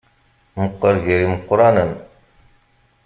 [0.59, 1.91] Meqqer gar yimeqqranen.